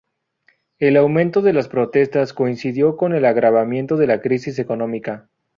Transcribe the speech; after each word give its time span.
El 0.79 0.97
aumento 0.97 1.43
de 1.43 1.53
las 1.53 1.67
protestas 1.67 2.33
coincidió 2.33 2.97
con 2.97 3.13
el 3.13 3.23
agravamiento 3.23 3.97
de 3.97 4.07
la 4.07 4.19
crisis 4.19 4.57
económica. 4.57 5.29